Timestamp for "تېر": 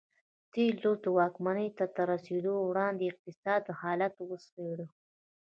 0.53-0.73